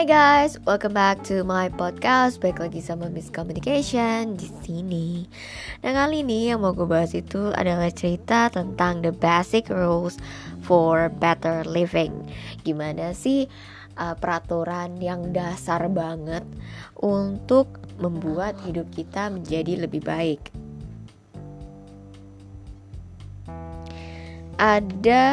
[0.00, 2.40] Hai guys, welcome back to my podcast.
[2.40, 5.28] Baik lagi sama Miss Communication di sini.
[5.84, 10.16] Nah kali ini yang mau gue bahas itu adalah cerita tentang the basic rules
[10.64, 12.16] for better living.
[12.64, 13.44] Gimana sih
[14.00, 16.48] uh, peraturan yang dasar banget
[16.96, 17.68] untuk
[18.00, 20.48] membuat hidup kita menjadi lebih baik.
[24.56, 25.28] Ada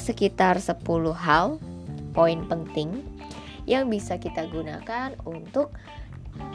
[0.00, 0.80] sekitar 10
[1.12, 1.60] hal
[2.16, 3.15] poin penting
[3.66, 5.74] yang bisa kita gunakan untuk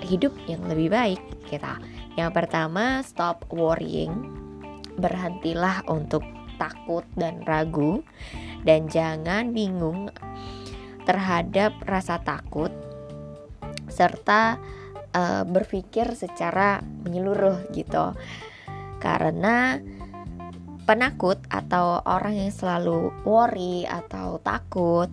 [0.01, 1.77] hidup yang lebih baik kita.
[2.15, 4.11] Yang pertama, stop worrying.
[4.97, 6.23] Berhentilah untuk
[6.59, 8.05] takut dan ragu
[8.61, 10.13] dan jangan bingung
[11.09, 12.69] terhadap rasa takut
[13.89, 14.61] serta
[15.11, 18.13] uh, berpikir secara menyeluruh gitu.
[19.01, 19.81] Karena
[20.85, 25.09] penakut atau orang yang selalu worry atau takut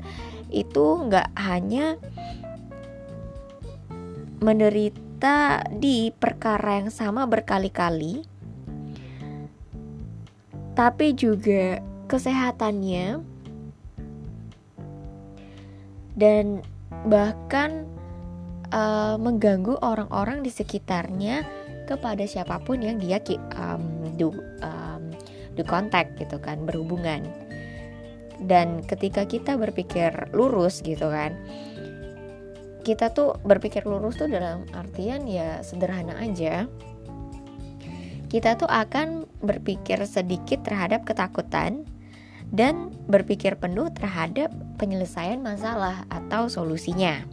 [0.49, 1.97] itu nggak hanya
[4.39, 8.23] menderita di perkara yang sama berkali-kali,
[10.79, 13.19] tapi juga kesehatannya
[16.19, 16.63] dan
[17.07, 17.87] bahkan
[18.75, 21.47] uh, mengganggu orang-orang di sekitarnya
[21.87, 23.19] kepada siapa pun yang dia
[23.57, 25.03] um, do, um,
[25.57, 27.25] do contact gitu kan berhubungan
[28.45, 31.35] dan ketika kita berpikir lurus gitu kan
[32.87, 36.71] kita tuh berpikir lurus tuh dalam artian ya sederhana aja
[38.29, 41.89] kita tuh akan berpikir sedikit terhadap ketakutan
[42.53, 47.25] dan berpikir penuh terhadap penyelesaian masalah atau solusinya.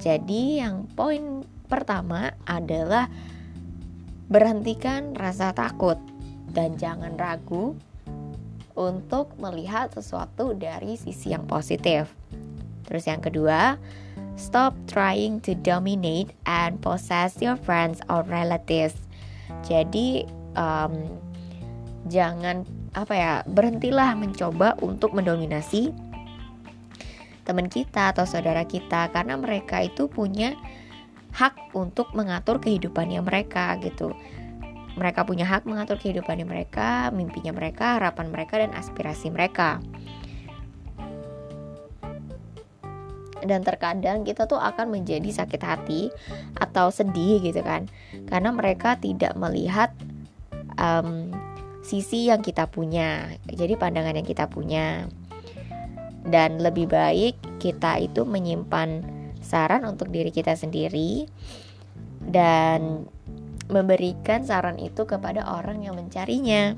[0.00, 3.08] Jadi, yang poin pertama adalah
[4.28, 5.96] berhentikan rasa takut
[6.52, 7.76] dan jangan ragu
[8.78, 12.06] untuk melihat sesuatu dari sisi yang positif.
[12.86, 13.74] Terus yang kedua,
[14.38, 18.94] stop trying to dominate and possess your friends or relatives.
[19.66, 20.22] Jadi
[20.54, 20.94] um,
[22.06, 22.62] jangan
[22.94, 25.90] apa ya berhentilah mencoba untuk mendominasi
[27.42, 30.54] teman kita atau saudara kita karena mereka itu punya
[31.32, 34.12] hak untuk mengatur kehidupannya mereka gitu
[34.98, 39.78] mereka punya hak mengatur kehidupannya mereka, mimpinya mereka, harapan mereka, dan aspirasi mereka.
[43.38, 46.10] Dan terkadang kita tuh akan menjadi sakit hati
[46.58, 47.86] atau sedih gitu kan,
[48.26, 49.94] karena mereka tidak melihat
[50.74, 51.30] um,
[51.86, 55.06] sisi yang kita punya, jadi pandangan yang kita punya.
[56.28, 59.06] Dan lebih baik kita itu menyimpan
[59.40, 61.24] saran untuk diri kita sendiri
[62.20, 63.08] dan
[63.68, 66.76] memberikan saran itu kepada orang yang mencarinya.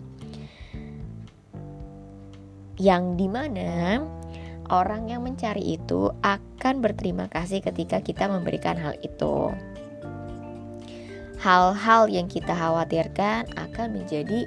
[2.80, 4.02] Yang di mana
[4.70, 9.50] orang yang mencari itu akan berterima kasih ketika kita memberikan hal itu.
[11.40, 14.44] Hal-hal yang kita khawatirkan akan menjadi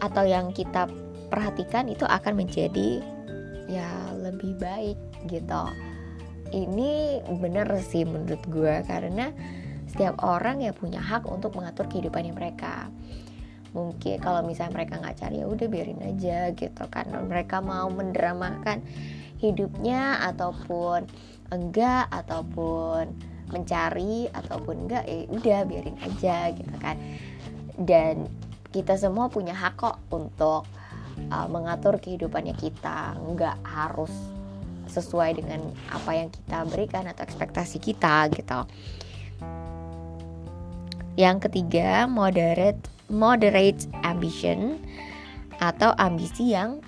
[0.00, 0.88] atau yang kita
[1.28, 3.00] perhatikan itu akan menjadi
[3.68, 5.62] ya lebih baik gitu.
[6.54, 9.34] Ini bener sih menurut gue karena
[9.96, 12.92] setiap orang ya punya hak untuk mengatur kehidupannya mereka.
[13.72, 17.08] Mungkin kalau misalnya mereka nggak cari ya udah biarin aja gitu kan.
[17.08, 18.84] Mereka mau mendramakan
[19.40, 21.08] hidupnya ataupun
[21.48, 23.08] enggak ataupun
[23.48, 27.00] mencari ataupun enggak ya udah biarin aja gitu kan.
[27.80, 28.28] Dan
[28.76, 30.68] kita semua punya hak kok untuk
[31.32, 33.16] uh, mengatur kehidupannya kita.
[33.16, 34.12] Nggak harus
[34.92, 38.60] sesuai dengan apa yang kita berikan atau ekspektasi kita gitu
[41.16, 44.80] yang ketiga, moderate moderate ambition
[45.56, 46.84] atau ambisi yang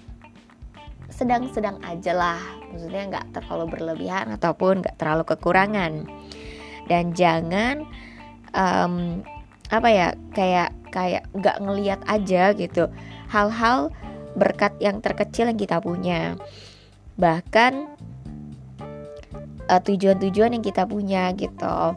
[1.09, 2.41] sedang-sedang aja lah.
[2.71, 6.05] Maksudnya nggak terlalu berlebihan ataupun nggak terlalu kekurangan.
[6.89, 7.85] Dan jangan
[8.53, 9.25] um,
[9.69, 12.89] apa ya kayak kayak nggak ngeliat aja gitu
[13.29, 13.93] hal-hal
[14.33, 16.37] berkat yang terkecil yang kita punya.
[17.17, 17.73] Bahkan
[19.69, 21.97] uh, tujuan-tujuan yang kita punya gitu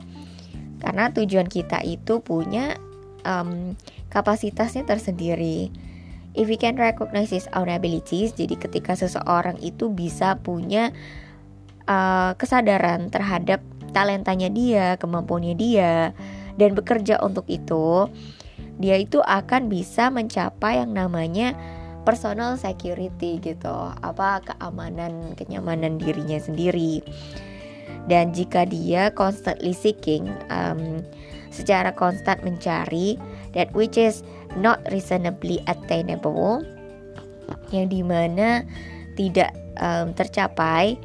[0.82, 2.76] karena tujuan kita itu punya
[3.24, 3.78] um,
[4.10, 5.70] kapasitasnya tersendiri.
[6.34, 10.90] If we can recognize his own abilities, jadi ketika seseorang itu bisa punya
[11.86, 13.60] uh, kesadaran terhadap
[13.92, 16.16] talentanya dia, kemampuannya dia,
[16.56, 18.08] dan bekerja untuk itu,
[18.80, 21.52] dia itu akan bisa mencapai yang namanya
[22.08, 27.04] personal security gitu, apa keamanan, kenyamanan dirinya sendiri
[28.10, 31.04] dan jika dia constantly seeking um,
[31.52, 33.20] secara konstan mencari
[33.54, 34.24] that which is
[34.58, 36.64] not reasonably attainable
[37.70, 38.64] yang di mana
[39.20, 40.96] tidak um, tercapai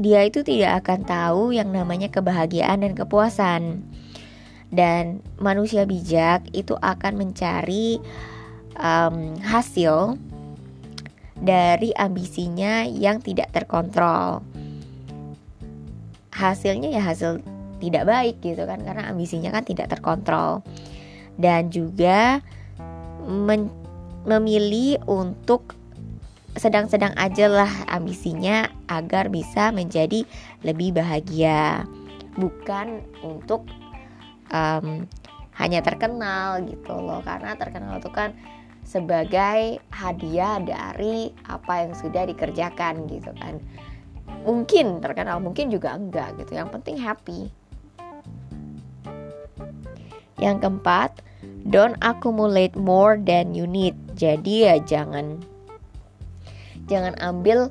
[0.00, 3.84] dia itu tidak akan tahu yang namanya kebahagiaan dan kepuasan.
[4.70, 7.98] Dan manusia bijak itu akan mencari
[8.78, 10.14] um, hasil
[11.34, 14.46] dari ambisinya yang tidak terkontrol.
[16.30, 17.42] Hasilnya ya hasil
[17.82, 20.62] tidak baik gitu kan karena ambisinya kan tidak terkontrol.
[21.34, 22.38] Dan juga
[24.28, 25.74] memilih untuk
[26.58, 30.26] sedang-sedang aja lah ambisinya agar bisa menjadi
[30.66, 31.86] lebih bahagia
[32.34, 33.64] bukan untuk
[34.50, 35.06] um,
[35.56, 37.22] hanya terkenal gitu loh.
[37.24, 38.34] Karena terkenal itu kan
[38.84, 43.58] sebagai hadiah dari apa yang sudah dikerjakan gitu kan.
[44.46, 46.56] Mungkin terkenal mungkin juga enggak gitu.
[46.56, 47.40] Yang penting happy.
[50.40, 51.20] Yang keempat
[51.68, 53.94] don't accumulate more than you need.
[54.16, 55.40] Jadi ya jangan
[56.88, 57.70] jangan ambil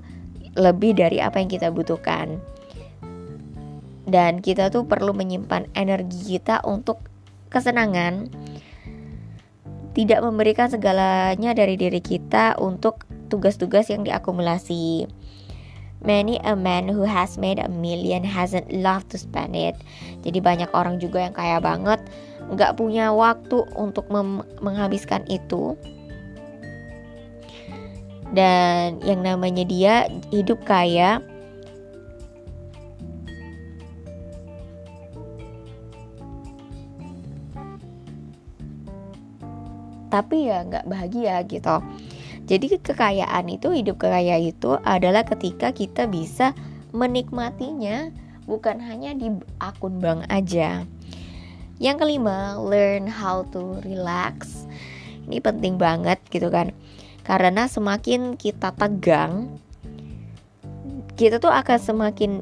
[0.55, 2.39] lebih dari apa yang kita butuhkan
[4.09, 7.01] dan kita tuh perlu menyimpan energi kita untuk
[7.53, 8.29] kesenangan.
[9.93, 15.09] Tidak memberikan segalanya dari diri kita untuk tugas-tugas yang diakumulasi.
[15.99, 19.75] Many a man who has made a million hasn't loved to spend it.
[20.23, 21.99] Jadi banyak orang juga yang kaya banget,
[22.47, 24.07] nggak punya waktu untuk
[24.63, 25.75] menghabiskan itu.
[28.31, 31.19] Dan yang namanya dia hidup kaya
[40.09, 41.81] tapi ya nggak bahagia gitu.
[42.49, 46.57] Jadi kekayaan itu hidup kaya itu adalah ketika kita bisa
[46.89, 48.09] menikmatinya
[48.49, 49.29] bukan hanya di
[49.61, 50.81] akun bank aja.
[51.77, 54.65] Yang kelima learn how to relax.
[55.29, 56.73] Ini penting banget gitu kan.
[57.21, 59.61] Karena semakin kita tegang,
[61.13, 62.41] kita tuh akan semakin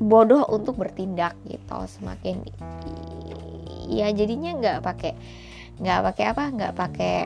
[0.00, 1.76] bodoh untuk bertindak gitu.
[1.84, 2.40] Semakin
[3.92, 5.12] ya jadinya nggak pakai
[5.78, 6.44] nggak pakai apa?
[6.50, 7.16] Nggak pakai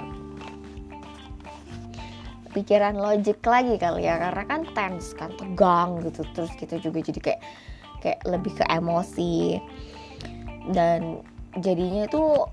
[2.53, 7.21] pikiran logik lagi kali ya karena kan tense kan tegang gitu terus kita juga jadi
[7.21, 7.41] kayak
[8.05, 9.59] kayak lebih ke emosi.
[10.71, 11.25] Dan
[11.59, 12.49] jadinya tuh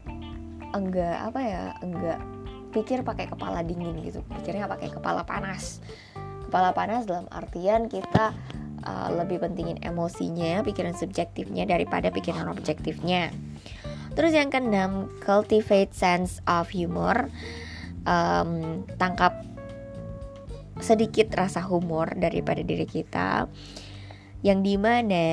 [0.73, 2.19] enggak apa ya enggak
[2.69, 5.83] pikir pakai kepala dingin gitu pikirnya pakai kepala panas.
[6.49, 8.33] Kepala panas dalam artian kita
[8.85, 13.29] uh, lebih pentingin emosinya pikiran subjektifnya daripada pikiran objektifnya
[14.13, 17.29] terus yang keenam cultivate sense of humor.
[18.07, 19.45] Um, tangkap
[20.79, 23.45] sedikit rasa humor daripada diri kita.
[24.39, 25.25] Yang di mana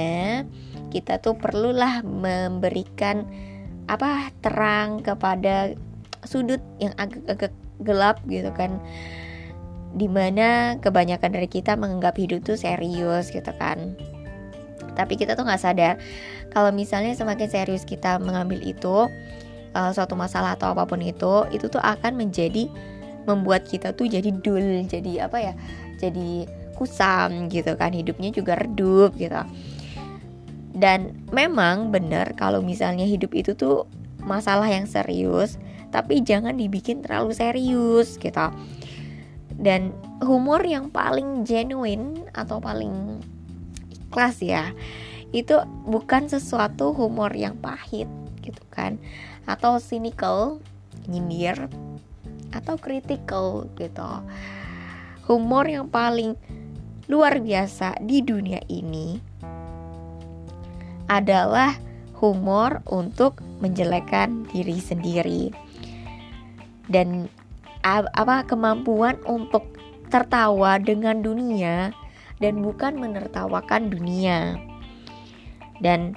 [0.91, 3.23] kita tuh perlulah memberikan
[3.87, 5.79] apa terang kepada
[6.27, 8.83] sudut yang agak-agak gelap gitu kan.
[9.97, 13.95] Di mana kebanyakan dari kita menganggap hidup tuh serius gitu kan.
[14.99, 15.95] Tapi kita tuh nggak sadar
[16.57, 19.13] kalau misalnya semakin serius kita mengambil itu
[19.77, 22.65] uh, suatu masalah atau apa pun itu itu tuh akan menjadi
[23.29, 25.55] membuat kita tuh jadi dul jadi apa ya
[26.01, 29.37] jadi kusam gitu kan hidupnya juga redup gitu.
[30.73, 33.85] Dan memang benar kalau misalnya hidup itu tuh
[34.25, 35.61] masalah yang serius
[35.93, 38.49] tapi jangan dibikin terlalu serius gitu.
[39.57, 39.93] Dan
[40.25, 43.21] humor yang paling genuine atau paling
[44.09, 44.73] ikhlas ya
[45.37, 48.09] itu bukan sesuatu humor yang pahit
[48.41, 48.97] gitu kan?
[49.45, 50.65] Atau cynical
[51.05, 51.69] nyindir
[52.57, 54.25] atau critical gitu.
[55.29, 56.41] Humor yang paling
[57.07, 59.21] luar biasa di dunia ini
[61.07, 61.77] adalah
[62.17, 65.53] humor untuk menjelekkan diri sendiri.
[66.89, 67.29] Dan
[67.85, 69.77] apa kemampuan untuk
[70.11, 71.91] tertawa dengan dunia
[72.39, 74.59] dan bukan menertawakan dunia.
[75.83, 76.17] Dan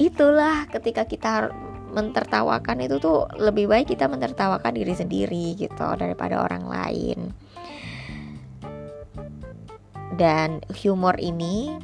[0.00, 1.52] itulah ketika kita
[1.90, 7.18] mentertawakan itu tuh lebih baik kita mentertawakan diri sendiri gitu daripada orang lain.
[10.14, 11.74] Dan humor ini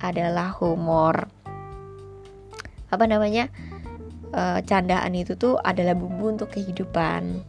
[0.00, 1.32] adalah humor
[2.86, 3.50] apa namanya?
[4.36, 7.40] uh, candaan itu tuh adalah bumbu untuk kehidupan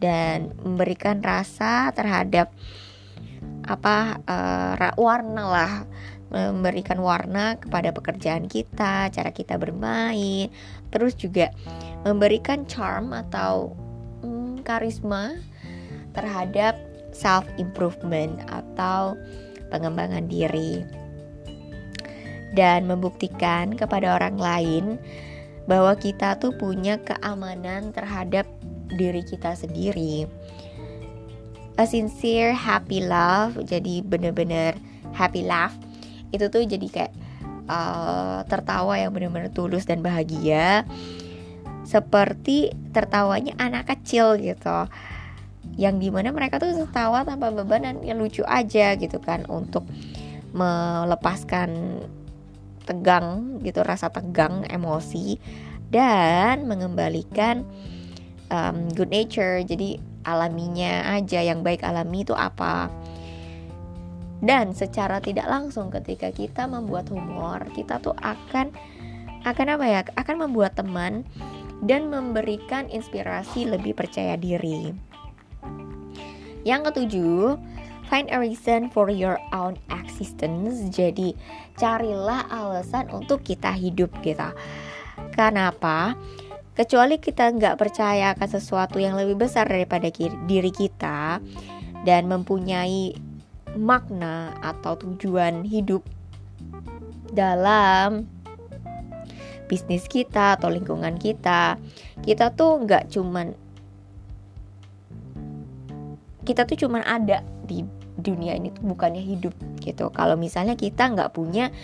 [0.00, 2.52] dan memberikan rasa terhadap
[3.64, 5.72] apa uh, warna lah
[6.34, 10.50] memberikan warna kepada pekerjaan kita, cara kita bermain,
[10.90, 11.54] terus juga
[12.02, 13.70] memberikan charm atau
[14.26, 15.38] hmm, karisma
[16.10, 16.74] terhadap
[17.14, 19.14] self improvement atau
[19.70, 20.82] pengembangan diri
[22.58, 24.84] dan membuktikan kepada orang lain
[25.70, 28.46] bahwa kita tuh punya keamanan terhadap
[28.94, 30.26] diri kita sendiri.
[31.74, 34.78] a sincere happy love jadi bener-bener
[35.10, 35.74] happy laugh
[36.34, 37.12] itu tuh jadi kayak
[37.70, 40.82] uh, tertawa yang bener-bener tulus dan bahagia.
[41.84, 44.88] Seperti tertawanya anak kecil gitu.
[45.78, 49.46] Yang di mana mereka tuh tertawa tanpa beban dan yang lucu aja gitu kan.
[49.46, 49.86] Untuk
[50.54, 52.00] melepaskan
[52.84, 55.38] tegang gitu rasa tegang emosi.
[55.92, 57.62] Dan mengembalikan
[58.50, 59.62] um, good nature.
[59.62, 62.88] Jadi alaminya aja yang baik alami itu apa
[64.44, 68.70] dan secara tidak langsung ketika kita membuat humor kita tuh akan
[69.44, 71.24] akan apa ya akan membuat teman
[71.84, 74.92] dan memberikan inspirasi lebih percaya diri.
[76.64, 77.60] Yang ketujuh
[78.08, 80.88] find a reason for your own existence.
[80.92, 81.36] Jadi
[81.76, 84.48] carilah alasan untuk kita hidup gitu.
[85.36, 86.16] Kenapa?
[86.74, 90.10] Kecuali kita nggak percaya akan sesuatu yang lebih besar daripada
[90.48, 91.38] diri kita
[92.02, 93.14] dan mempunyai
[93.74, 96.02] makna atau tujuan hidup
[97.34, 98.26] dalam
[99.66, 101.78] bisnis kita atau lingkungan kita.
[102.22, 103.54] Kita tuh nggak cuman
[106.44, 107.82] kita tuh cuman ada di
[108.20, 110.12] dunia ini tuh bukannya hidup gitu.
[110.14, 111.74] Kalau misalnya kita nggak punya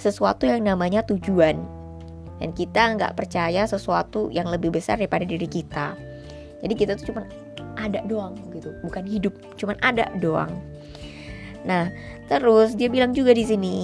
[0.00, 1.56] sesuatu yang namanya tujuan
[2.36, 5.96] dan kita nggak percaya sesuatu yang lebih besar daripada diri kita.
[6.64, 7.28] Jadi kita tuh cuma
[7.76, 10.50] ada doang gitu bukan hidup cuma ada doang
[11.66, 11.90] nah
[12.30, 13.76] terus dia bilang juga di sini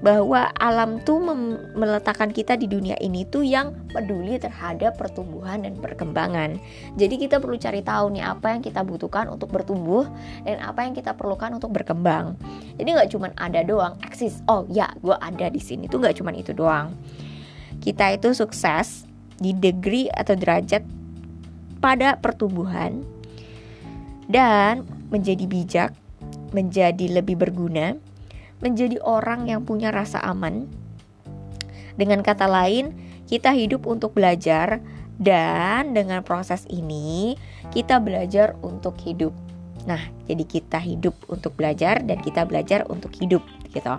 [0.00, 1.20] bahwa alam tuh
[1.76, 6.56] meletakkan kita di dunia ini tuh yang peduli terhadap pertumbuhan dan perkembangan.
[6.96, 10.08] Jadi kita perlu cari tahu nih apa yang kita butuhkan untuk bertumbuh
[10.48, 12.32] dan apa yang kita perlukan untuk berkembang.
[12.80, 14.40] Jadi nggak cuma ada doang, eksis.
[14.48, 16.96] Oh ya, gue ada di sini tuh nggak cuma itu doang
[17.80, 19.08] kita itu sukses
[19.40, 20.84] di degree atau derajat
[21.80, 23.00] pada pertumbuhan
[24.28, 25.90] dan menjadi bijak,
[26.50, 27.96] menjadi lebih berguna,
[28.60, 30.68] menjadi orang yang punya rasa aman.
[31.96, 34.82] Dengan kata lain, kita hidup untuk belajar
[35.20, 37.36] dan dengan proses ini
[37.70, 39.36] kita belajar untuk hidup.
[39.84, 43.96] Nah, jadi kita hidup untuk belajar dan kita belajar untuk hidup gitu.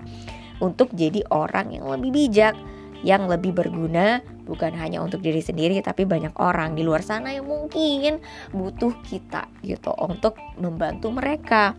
[0.61, 2.53] Untuk jadi orang yang lebih bijak,
[3.01, 7.49] yang lebih berguna bukan hanya untuk diri sendiri tapi banyak orang di luar sana yang
[7.49, 8.21] mungkin
[8.53, 11.73] butuh kita gitu untuk membantu mereka.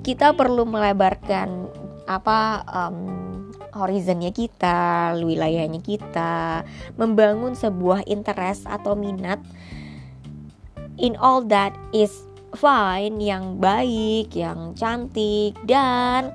[0.00, 1.68] Kita perlu melebarkan
[2.08, 2.98] apa um,
[3.76, 6.66] horizonnya kita, wilayahnya kita,
[6.98, 9.38] membangun sebuah interest atau minat
[11.00, 12.12] in all that is
[12.54, 16.34] fine, yang baik, yang cantik dan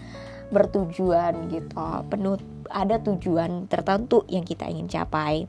[0.50, 2.40] bertujuan gitu, penuh
[2.72, 5.46] ada tujuan tertentu yang kita ingin capai.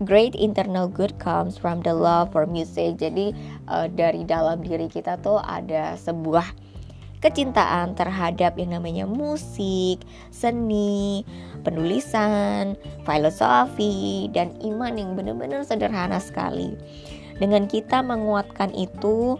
[0.00, 2.96] Great internal good comes from the love for music.
[2.96, 3.36] Jadi
[3.68, 6.56] uh, dari dalam diri kita tuh ada sebuah
[7.20, 10.00] kecintaan terhadap yang namanya musik,
[10.32, 11.20] seni,
[11.60, 16.80] penulisan, filosofi, dan iman yang benar-benar sederhana sekali.
[17.36, 19.36] Dengan kita menguatkan itu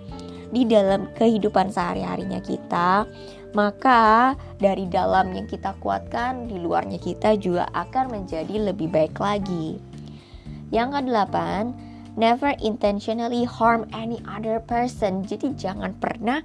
[0.52, 3.08] di dalam kehidupan sehari-harinya kita,
[3.56, 9.89] maka dari dalam yang kita kuatkan, di luarnya kita juga akan menjadi lebih baik lagi.
[10.70, 11.74] Yang kedelapan,
[12.14, 15.26] never intentionally harm any other person.
[15.26, 16.42] Jadi jangan pernah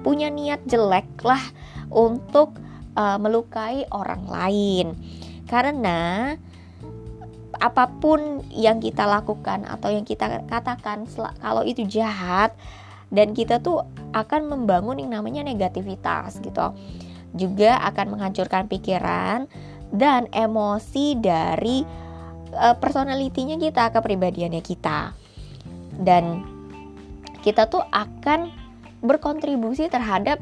[0.00, 1.42] punya niat jelek lah
[1.90, 2.56] untuk
[2.94, 4.86] uh, melukai orang lain.
[5.50, 6.32] Karena
[7.60, 11.04] apa pun yang kita lakukan atau yang kita katakan
[11.44, 12.56] kalau itu jahat
[13.12, 13.84] dan kita tuh
[14.16, 16.72] akan membangun yang namanya negativitas gitu
[17.36, 19.46] juga akan menghancurkan pikiran
[19.90, 21.82] dan emosi dari
[22.54, 25.14] uh, personalitinya kita kepribadiannya kita.
[26.00, 26.44] Dan
[27.44, 28.52] kita tuh akan
[29.00, 30.40] berkontribusi terhadap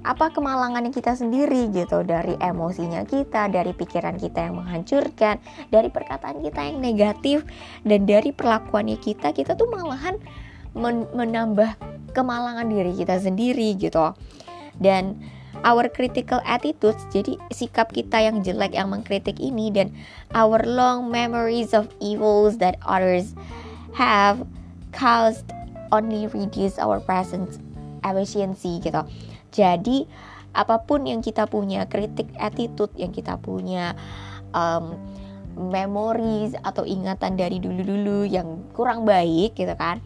[0.00, 5.36] apa kemalangan yang kita sendiri gitu dari emosinya kita, dari pikiran kita yang menghancurkan,
[5.68, 7.44] dari perkataan kita yang negatif
[7.84, 10.16] dan dari perlakuannya kita, kita tuh malahan
[10.72, 11.76] men menambah
[12.16, 14.16] kemalangan diri kita sendiri gitu.
[14.80, 15.20] Dan
[15.64, 19.92] our critical attitudes jadi sikap kita yang jelek yang mengkritik ini dan
[20.32, 23.36] our long memories of evils that others
[23.92, 24.44] have
[24.94, 25.44] caused
[25.90, 27.58] only reduce our present
[28.06, 29.02] efficiency gitu.
[29.50, 30.06] Jadi
[30.50, 33.94] apa pun yang kita punya kritik attitude yang kita punya
[34.50, 34.98] um,
[35.54, 40.02] memories atau ingatan dari dulu-dulu yang kurang baik gitu kan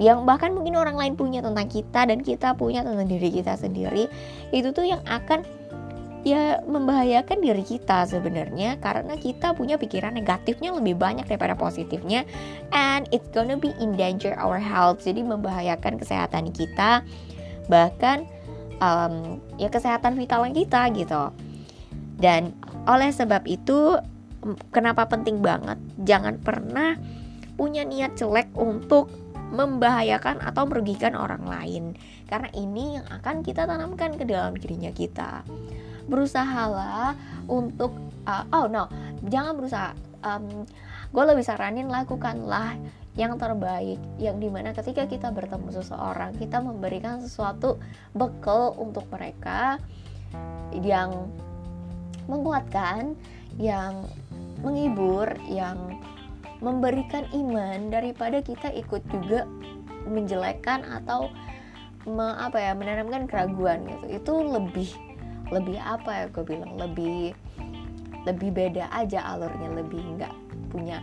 [0.00, 4.08] yang bahkan mungkin orang lain punya tentang kita dan kita punya tentang diri kita sendiri
[4.54, 5.44] itu tuh yang akan
[6.22, 12.22] ya membahayakan diri kita sebenarnya karena kita punya pikiran negatifnya lebih banyak daripada positifnya
[12.70, 15.02] and it's gonna be in danger our health.
[15.02, 17.02] Jadi membahayakan kesehatan kita
[17.66, 18.22] bahkan
[18.78, 21.34] um, ya kesehatan vital kita gitu.
[22.22, 22.54] Dan
[22.86, 23.98] oleh sebab itu
[24.70, 25.78] kenapa penting banget?
[26.06, 26.94] Jangan pernah
[27.58, 29.10] punya niat jelek untuk
[29.52, 31.84] membahayakan atau merugikan orang lain.
[32.26, 35.44] Karena ini yang akan kita tanamkan ke dalam dirinya kita.
[36.08, 37.14] Berusahalah
[37.46, 37.92] untuk
[38.24, 38.88] uh, oh no.
[39.28, 39.92] Jangan berusaha
[40.24, 40.64] um,
[41.12, 42.80] gue lebih saranin lakukanlah
[43.12, 47.76] yang terbaik yang di mana ketika kita bertemu seseorang kita memberikan sesuatu
[48.16, 49.76] bekal untuk mereka
[50.80, 51.28] yang
[52.24, 53.12] menguatkan
[53.60, 54.08] yang
[54.64, 56.00] menghibur yang
[56.62, 59.44] memberikan iman daripada kita ikut juga
[60.06, 61.28] menjelekkan atau
[62.06, 64.06] me, apa ya menanamkan keraguan gitu.
[64.22, 64.90] Itu lebih
[65.50, 67.36] lebih apa ya gue bilang lebih
[68.22, 70.32] lebih beda aja alurnya lebih nggak
[70.70, 71.02] punya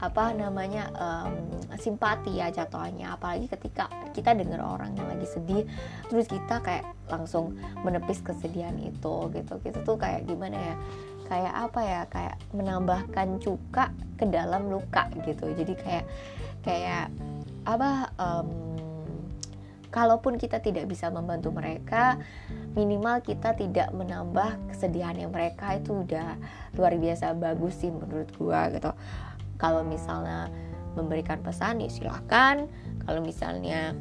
[0.00, 1.32] apa namanya um,
[1.76, 3.16] simpati ya jatuhnya.
[3.16, 5.64] Apalagi ketika kita dengar orang yang lagi sedih
[6.08, 9.54] terus kita kayak langsung menepis kesedihan itu gitu.
[9.60, 10.74] Gitu tuh kayak gimana ya
[11.30, 15.46] kayak apa ya kayak menambahkan cuka ke dalam luka gitu.
[15.54, 16.04] Jadi kayak
[16.66, 17.06] kayak
[17.62, 18.48] apa um,
[19.94, 22.18] kalaupun kita tidak bisa membantu mereka
[22.74, 26.34] minimal kita tidak menambah kesedihan yang mereka itu udah
[26.74, 28.90] luar biasa bagus sih menurut gua gitu.
[29.54, 30.50] Kalau misalnya
[30.98, 32.66] memberikan pesan ya silahkan
[33.06, 33.94] kalau misalnya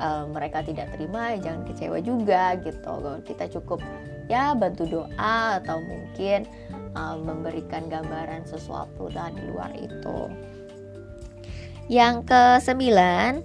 [0.00, 2.92] uh, mereka tidak terima ya jangan kecewa juga gitu.
[3.24, 3.80] Kita cukup
[4.28, 6.44] ya bantu doa atau mungkin
[6.92, 10.28] uh, memberikan gambaran sesuatu lah di luar itu.
[11.88, 13.40] Yang ke sembilan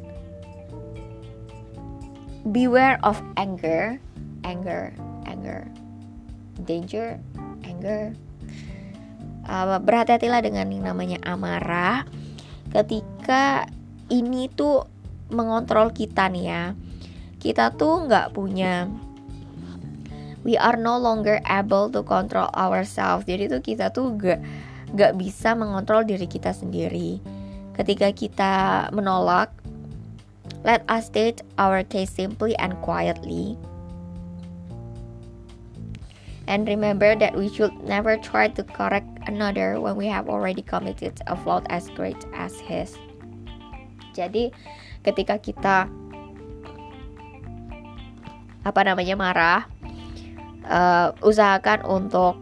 [2.52, 3.96] beware of anger
[4.44, 4.92] anger
[5.24, 5.63] anger
[6.68, 7.16] danger
[7.63, 8.12] anger.
[9.44, 12.07] Uh, berhati-hatilah dengan yang namanya amarah.
[12.72, 13.68] Ketika
[14.07, 14.88] ini tuh
[15.31, 16.64] mengontrol kita nih ya
[17.44, 18.88] kita tuh nggak punya
[20.44, 24.40] we are no longer able to control ourselves jadi tuh kita tuh gak
[24.94, 27.18] gak bisa mengontrol diri kita sendiri
[27.74, 28.53] ketika kita
[28.94, 29.50] menolak
[30.64, 33.60] Let us state our case simply and quietly.
[36.48, 41.20] And remember that we should never try to correct another when we have already committed
[41.27, 42.96] a fault as great as his.
[44.16, 44.56] Jadi,
[45.03, 45.92] ketika kita
[48.64, 49.68] apa namanya marah,
[50.68, 52.40] uh, usahakan untuk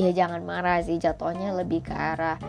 [0.00, 2.40] ya jangan marah sih jatuhnya lebih ke arah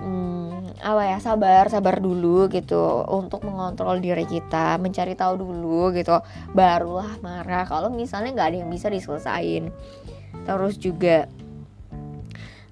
[0.00, 6.20] hmm, apa ya sabar sabar dulu gitu untuk mengontrol diri kita mencari tahu dulu gitu
[6.52, 7.64] barulah marah.
[7.64, 9.72] Kalau misalnya nggak ada yang bisa diselesain.
[10.44, 11.24] Terus juga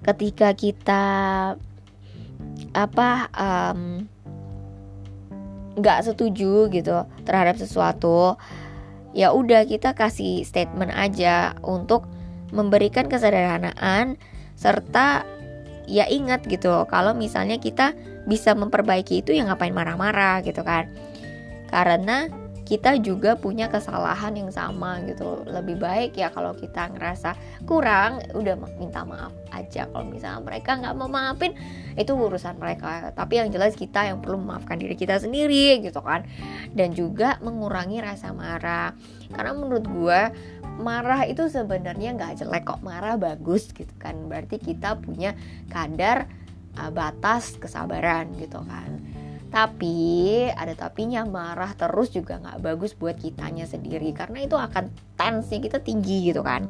[0.03, 1.03] ketika kita
[2.73, 3.09] apa
[5.73, 8.37] nggak setuju gitu terhadap sesuatu
[9.13, 12.05] ya udah kita kasih statement aja untuk
[12.53, 14.17] memberikan kesederhanaan
[14.53, 15.25] serta
[15.89, 20.87] ya ingat gitu kalau misalnya kita bisa memperbaiki itu ya ngapain marah-marah gitu kan.
[21.67, 22.29] Karena
[22.63, 25.43] kita juga punya kesalahan yang sama gitu.
[25.43, 27.35] Lebih baik ya kalau kita ngerasa
[27.67, 29.87] kurang udah minta maaf aja.
[29.91, 31.53] Kalau misalnya mereka nggak mau maafin
[31.99, 33.11] itu urusan mereka.
[33.11, 36.23] Tapi yang jelas kita yang perlu memaafkan diri kita sendiri gitu kan.
[36.71, 38.95] Dan juga mengurangi rasa marah.
[39.29, 40.21] Karena menurut gue
[40.79, 42.79] marah itu sebenarnya nggak jelek kok.
[42.79, 44.15] Marah bagus gitu kan.
[44.31, 45.35] Berarti kita punya
[45.67, 46.31] kadar
[46.79, 49.12] uh, batas kesabaran gitu kan
[49.53, 54.09] tapi ada tapinya marah terus juga nggak bagus buat kitanya sendiri.
[54.09, 56.65] Karena itu akan tensi kita tinggi gitu kan.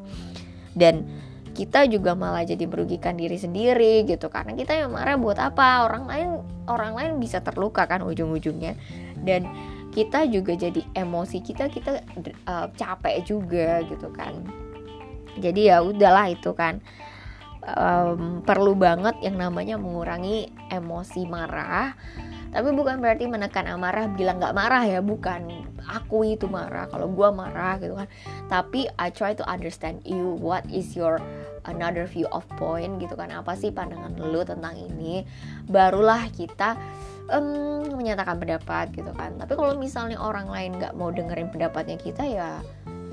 [0.76, 1.08] Dan
[1.56, 4.28] kita juga malah jadi merugikan diri sendiri gitu.
[4.28, 5.88] Karena kita yang marah buat apa?
[5.88, 8.76] Orang lain orang lain bisa terluka kan ujung-ujungnya.
[9.16, 9.48] Dan
[9.96, 12.04] kita juga jadi emosi kita kita
[12.52, 14.44] uh, capek juga gitu kan.
[15.40, 16.84] Jadi ya udahlah itu kan.
[17.64, 21.96] Um, perlu banget yang namanya mengurangi emosi marah
[22.54, 25.66] tapi bukan berarti menekan amarah bilang nggak marah ya bukan.
[25.84, 28.08] Aku itu marah kalau gue marah gitu kan.
[28.48, 31.20] Tapi I try to understand you what is your
[31.66, 33.34] another view of point gitu kan.
[33.34, 35.26] Apa sih pandangan lu tentang ini?
[35.68, 36.78] Barulah kita
[37.34, 39.36] um, menyatakan pendapat gitu kan.
[39.36, 42.62] Tapi kalau misalnya orang lain nggak mau dengerin pendapatnya kita ya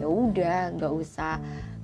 [0.00, 1.36] ya udah nggak usah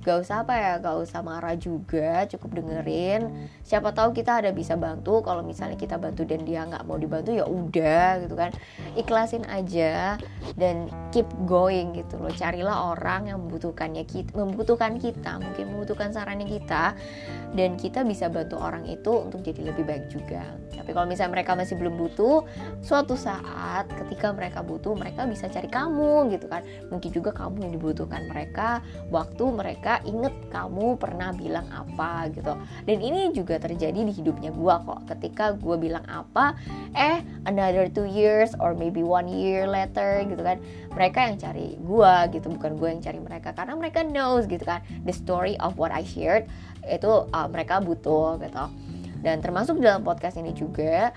[0.05, 3.49] gak usah apa ya gak usah marah juga cukup dengerin.
[3.65, 7.33] Siapa tahu kita ada bisa bantu kalau misalnya kita bantu dan dia nggak mau dibantu
[7.35, 8.53] ya udah gitu kan.
[8.95, 10.15] Ikhlasin aja
[10.55, 12.31] dan keep going gitu loh.
[12.31, 16.95] Carilah orang yang membutuhkannya kita membutuhkan kita mungkin membutuhkan sarannya kita
[17.55, 20.43] dan kita bisa bantu orang itu untuk jadi lebih baik juga.
[20.71, 22.47] Tapi kalau misalnya mereka masih belum butuh
[22.79, 26.63] suatu saat ketika mereka butuh mereka bisa cari kamu gitu kan.
[26.87, 28.79] Mungkin juga kamu yang dibutuhkan mereka
[29.11, 32.53] waktu mereka inget kamu pernah bilang apa gitu.
[32.85, 34.99] Dan ini juga terjadi di hidupnya gue kok.
[35.09, 36.53] Ketika gue bilang apa
[36.93, 40.61] eh another two years or maybe one year later gitu kan.
[40.93, 43.49] Mereka yang cari gue gitu bukan gue yang cari mereka.
[43.55, 46.49] Karena mereka knows gitu kan the story of what I shared
[46.85, 48.65] itu uh, mereka butuh gitu.
[49.23, 51.11] Dan termasuk dalam podcast ini juga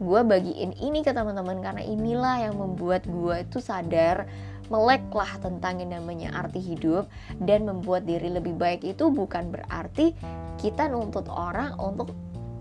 [0.00, 1.60] gue bagiin ini ke teman-teman.
[1.60, 4.24] Karena inilah yang membuat gue itu sadar
[4.70, 7.10] melek lah tentang yang namanya arti hidup
[7.42, 10.14] dan membuat diri lebih baik itu bukan berarti
[10.62, 12.14] kita nuntut orang untuk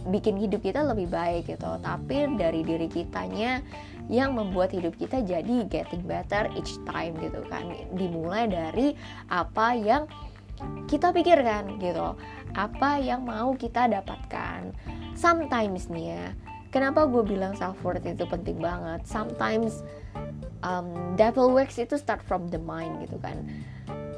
[0.09, 3.61] bikin hidup kita lebih baik gitu tapi dari diri kitanya
[4.09, 7.69] yang membuat hidup kita jadi getting better each time gitu kan.
[7.93, 8.97] Dimulai dari
[9.29, 10.09] apa yang
[10.89, 12.17] kita pikirkan gitu
[12.57, 14.73] apa yang mau kita dapatkan.
[15.13, 16.25] Sometimes nih ya
[16.73, 19.05] kenapa gue bilang self worth itu penting banget?
[19.05, 19.85] Sometimes
[20.63, 23.39] um, devil works itu start from the mind gitu kan.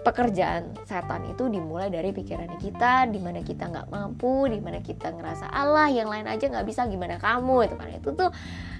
[0.01, 5.13] Pekerjaan setan itu dimulai dari pikiran kita di mana kita nggak mampu di mana kita
[5.13, 7.69] ngerasa Allah yang lain aja nggak bisa gimana kamu?
[7.69, 7.89] Itu kan.
[7.93, 8.29] Itu tuh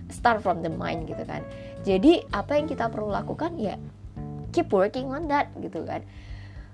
[0.10, 1.46] start from the mind gitu kan.
[1.86, 3.78] Jadi apa yang kita perlu lakukan ya
[4.52, 6.04] keep working on that gitu kan.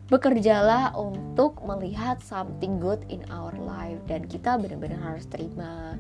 [0.08, 6.00] Bekerjalah untuk melihat something good in our life dan kita benar-benar harus terima.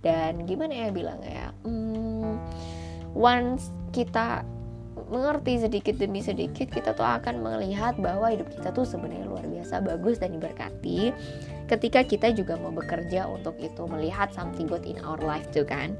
[0.00, 1.48] Dan gimana ya bilangnya ya?
[1.64, 2.36] Hmm,
[3.14, 4.42] once kita
[5.10, 9.82] mengerti sedikit demi sedikit kita tuh akan melihat bahwa hidup kita tuh sebenarnya luar biasa
[9.82, 11.14] bagus dan diberkati.
[11.70, 15.94] Ketika kita juga mau bekerja untuk itu melihat something good in our life tuh kan.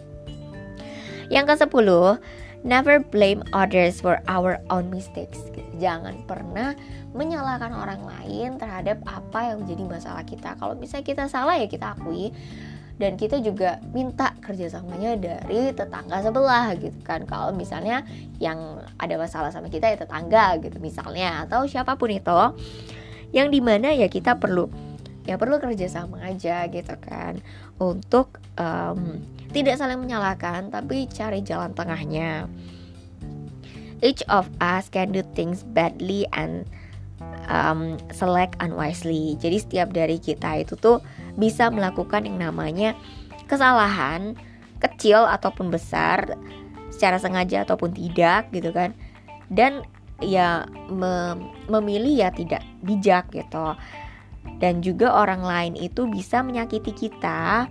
[1.30, 2.18] Yang ke sepuluh
[2.64, 5.38] never blame others for our own mistakes.
[5.76, 6.72] Jangan pernah
[7.12, 10.56] menyalahkan orang lain terhadap apa yang menjadi masalah kita.
[10.58, 12.32] Kalau misalnya kita salah ya kita akui
[12.94, 17.26] dan kita juga minta kerjasamanya dari tetangga sebelah gitu kan.
[17.26, 18.06] Kalau misalnya
[18.38, 22.40] yang ada masalah sama kita ya tetangga gitu misalnya atau siapa pun itu
[23.34, 24.70] yang di mana ya kita perlu
[25.26, 27.42] ya perlu kerjasama aja gitu kan.
[27.82, 29.18] Untuk um,
[29.50, 32.46] tidak saling menyalahkan tapi cari jalan tengahnya.
[34.04, 36.68] Each of us can do things badly and
[37.48, 39.34] um, select unwisely.
[39.40, 41.00] Jadi setiap dari kita itu tuh
[41.34, 42.94] bisa melakukan yang namanya
[43.50, 44.38] kesalahan
[44.80, 46.36] kecil ataupun besar
[46.92, 48.94] secara sengaja ataupun tidak gitu kan.
[49.50, 49.82] Dan
[50.22, 53.74] ya mem memilih ya tidak bijak gitu.
[54.60, 57.66] Dan juga orang lain itu bisa menyakiti kita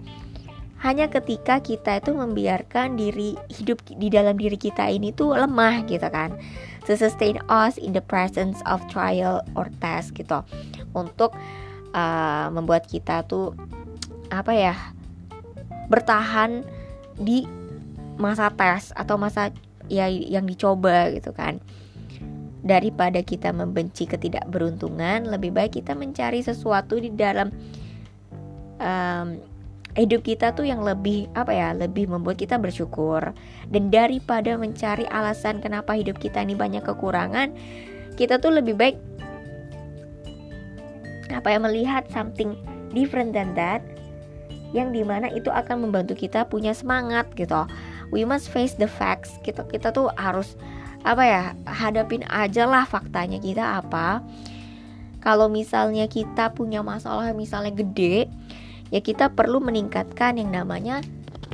[0.84, 6.04] hanya ketika kita itu membiarkan diri hidup di dalam diri kita ini tuh lemah gitu
[6.12, 6.36] kan.
[6.84, 10.44] To sustain us in the presence of trial or test gitu.
[10.92, 11.32] Untuk
[11.94, 13.56] uh, membuat kita tuh
[14.34, 14.76] apa ya
[15.88, 16.66] bertahan
[17.16, 17.46] di
[18.18, 19.54] masa tes atau masa
[19.88, 21.62] ya yang dicoba gitu kan.
[22.64, 27.52] Daripada kita membenci ketidakberuntungan lebih baik kita mencari sesuatu di dalam
[28.80, 29.36] um,
[29.94, 33.36] hidup kita tuh yang lebih apa ya lebih membuat kita bersyukur.
[33.68, 37.52] Dan daripada mencari alasan kenapa hidup kita ini banyak kekurangan
[38.14, 38.98] kita tuh lebih baik
[41.34, 42.56] apa ya melihat something
[42.94, 43.82] different than that
[44.74, 47.66] yang di mana itu akan membantu kita punya semangat gitu.
[48.10, 49.38] We must face the facts.
[49.46, 50.58] Kita kita tuh harus
[51.06, 54.22] apa ya hadapin aja lah faktanya kita apa.
[55.22, 58.28] Kalau misalnya kita punya masalah misalnya gede
[58.92, 61.00] ya kita perlu meningkatkan yang namanya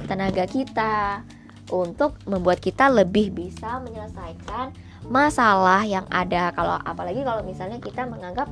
[0.09, 1.21] tenaga kita
[1.69, 4.73] untuk membuat kita lebih bisa menyelesaikan
[5.07, 6.51] masalah yang ada.
[6.51, 8.49] Kalau apalagi kalau misalnya kita menganggap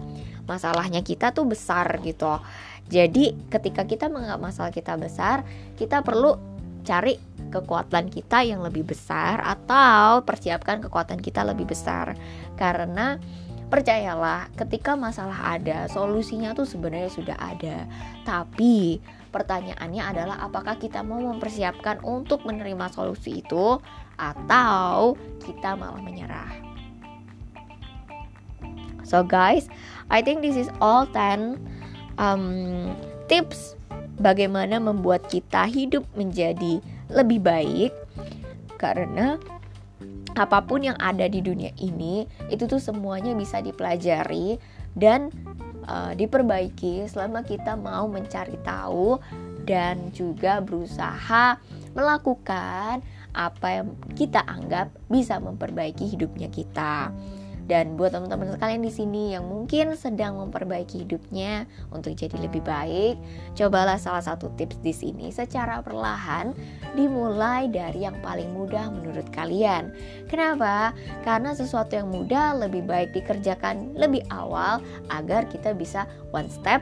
[0.47, 2.39] masalahnya kita tuh besar gitu.
[2.87, 5.43] Jadi ketika kita menganggap masalah kita besar,
[5.75, 6.39] kita perlu
[6.87, 7.19] cari
[7.51, 12.15] kekuatan kita yang lebih besar atau persiapkan kekuatan kita lebih besar.
[12.55, 13.19] Karena
[13.67, 17.83] percayalah, ketika masalah ada, solusinya tuh sebenarnya sudah ada.
[18.23, 19.03] Tapi
[19.35, 23.83] pertanyaannya adalah apakah kita mau mempersiapkan untuk menerima solusi itu
[24.15, 26.66] atau kita malah menyerah.
[29.07, 29.71] So guys,
[30.11, 31.55] I think this is all 10
[32.19, 32.91] um,
[33.31, 33.79] tips
[34.19, 37.95] bagaimana membuat kita hidup menjadi lebih baik
[38.75, 39.39] karena
[40.35, 44.59] apa pun yang ada di dunia ini itu tuh semuanya bisa dipelajari
[44.93, 45.33] dan
[45.87, 49.17] uh, diperbaiki selama kita mau mencari tahu
[49.65, 51.57] dan juga berusaha
[51.97, 53.01] melakukan
[53.33, 57.09] apa yang kita anggap bisa memperbaiki hidupnya kita.
[57.67, 63.19] Dan buat teman-teman sekalian di sini yang mungkin sedang memperbaiki hidupnya untuk jadi lebih baik,
[63.59, 66.55] cobalah salah satu tips di sini secara perlahan
[66.95, 69.91] dimulai dari yang paling mudah menurut kalian.
[70.31, 70.95] Kenapa?
[71.27, 74.79] Karena sesuatu yang mudah lebih baik dikerjakan lebih awal
[75.11, 76.79] agar kita bisa one step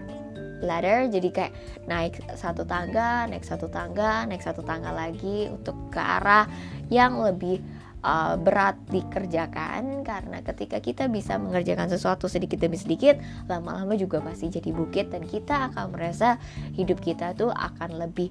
[0.63, 1.53] ladder jadi kayak
[1.85, 6.47] naik satu tangga naik satu tangga naik satu tangga lagi untuk ke arah
[6.87, 7.59] yang lebih
[8.05, 13.17] uh, berat dikerjakan karena ketika kita bisa mengerjakan sesuatu sedikit demi sedikit
[13.49, 16.37] lama-lama juga pasti jadi bukit dan kita akan merasa
[16.77, 18.29] hidup kita tuh akan lebih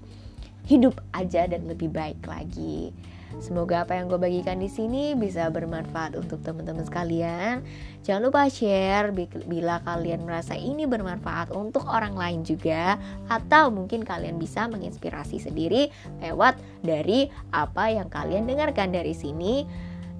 [0.65, 2.95] hidup aja dan lebih baik lagi.
[3.43, 7.67] Semoga apa yang gue bagikan di sini bisa bermanfaat untuk teman-teman sekalian.
[8.07, 9.11] Jangan lupa share
[9.49, 15.91] bila kalian merasa ini bermanfaat untuk orang lain juga atau mungkin kalian bisa menginspirasi sendiri
[16.21, 19.65] lewat dari apa yang kalian dengarkan dari sini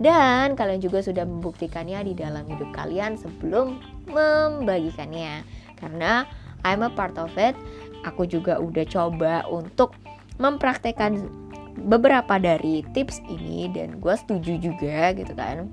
[0.03, 3.79] dan kalian juga sudah membuktikannya di dalam hidup kalian sebelum
[4.11, 5.47] membagikannya.
[5.79, 6.27] Karena
[6.67, 7.55] I'm a part of it,
[8.03, 9.95] aku juga udah coba untuk
[10.43, 11.44] mempraktekkan
[11.79, 15.71] beberapa dari tips ini dan gue setuju juga gitu kan.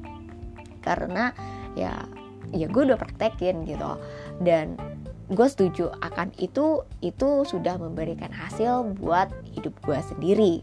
[0.82, 1.32] Karena
[1.78, 2.06] ya
[2.52, 3.98] ya gue udah praktekin gitu.
[4.42, 4.76] Dan
[5.32, 10.54] gue setuju akan itu itu sudah memberikan hasil buat hidup gue sendiri.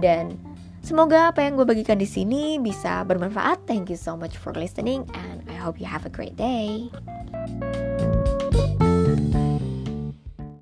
[0.00, 0.38] Dan
[0.80, 3.66] semoga apa yang gue bagikan di sini bisa bermanfaat.
[3.68, 6.88] Thank you so much for listening and I hope you have a great day